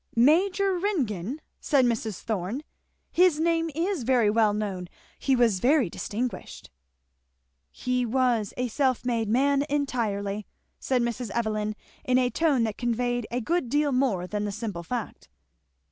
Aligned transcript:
"Major 0.15 0.79
Ringgan!" 0.79 1.41
said 1.59 1.85
Mrs. 1.85 2.21
Thorn; 2.21 2.63
"his 3.11 3.39
name 3.39 3.69
is 3.75 4.01
very 4.01 4.31
well 4.31 4.51
known; 4.51 4.87
he 5.19 5.35
was 5.35 5.59
very 5.59 5.91
distinguished." 5.91 6.71
"He 7.71 8.03
was 8.03 8.51
a 8.57 8.67
self 8.67 9.05
made 9.05 9.29
man 9.29 9.63
entirely," 9.69 10.47
said 10.79 11.03
Mrs. 11.03 11.29
Evelyn, 11.29 11.75
in 12.03 12.17
a 12.17 12.31
tone 12.31 12.63
that 12.63 12.79
conveyed 12.79 13.27
a 13.29 13.41
good 13.41 13.69
deal 13.69 13.91
more 13.91 14.25
than 14.25 14.43
the 14.43 14.51
simple 14.51 14.81
fact. 14.81 15.29